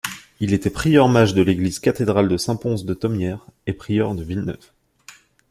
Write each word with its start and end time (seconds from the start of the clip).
Il 0.39 0.55
était 0.55 0.71
prieur 0.71 1.07
mage 1.09 1.35
de 1.35 1.43
l'église 1.43 1.77
cathédrale 1.77 2.27
de 2.27 2.35
Saint-Pons-de-Thomières 2.35 3.45
et 3.67 3.73
prieur 3.73 4.15
de 4.15 4.23
Villeneuve. 4.23 4.71